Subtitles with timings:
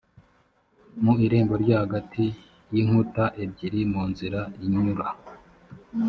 [1.03, 2.25] mu irembo ryo hagati
[2.73, 5.07] y inkuta ebyiri mu nzira inyura